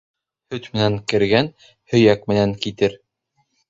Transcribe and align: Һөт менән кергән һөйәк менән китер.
Һөт 0.55 0.69
менән 0.77 0.97
кергән 1.13 1.53
һөйәк 1.95 2.29
менән 2.35 2.61
китер. 2.67 3.03